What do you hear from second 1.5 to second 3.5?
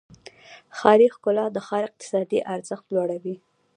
د ښار اقتصادي ارزښت لوړوي.